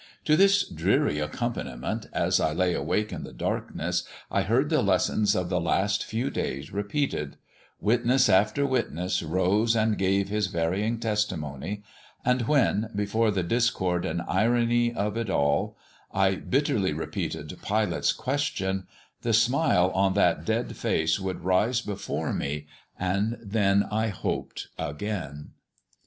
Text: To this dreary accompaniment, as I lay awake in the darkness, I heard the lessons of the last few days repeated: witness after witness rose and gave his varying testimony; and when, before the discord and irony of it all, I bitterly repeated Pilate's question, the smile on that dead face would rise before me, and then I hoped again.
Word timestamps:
To 0.25 0.35
this 0.35 0.67
dreary 0.67 1.19
accompaniment, 1.19 2.07
as 2.11 2.39
I 2.39 2.53
lay 2.53 2.73
awake 2.73 3.13
in 3.13 3.23
the 3.23 3.31
darkness, 3.31 4.03
I 4.31 4.41
heard 4.41 4.71
the 4.71 4.81
lessons 4.81 5.35
of 5.35 5.49
the 5.49 5.61
last 5.61 6.03
few 6.05 6.31
days 6.31 6.71
repeated: 6.73 7.37
witness 7.79 8.27
after 8.27 8.65
witness 8.65 9.21
rose 9.21 9.75
and 9.75 9.99
gave 9.99 10.27
his 10.27 10.47
varying 10.47 10.99
testimony; 10.99 11.83
and 12.25 12.47
when, 12.47 12.89
before 12.95 13.29
the 13.29 13.43
discord 13.43 14.03
and 14.03 14.23
irony 14.27 14.91
of 14.91 15.17
it 15.17 15.29
all, 15.29 15.77
I 16.11 16.33
bitterly 16.33 16.93
repeated 16.93 17.55
Pilate's 17.63 18.11
question, 18.11 18.87
the 19.21 19.33
smile 19.33 19.91
on 19.93 20.15
that 20.15 20.45
dead 20.45 20.75
face 20.75 21.19
would 21.19 21.41
rise 21.45 21.79
before 21.79 22.33
me, 22.33 22.65
and 22.97 23.37
then 23.39 23.83
I 23.91 24.07
hoped 24.07 24.69
again. 24.79 25.51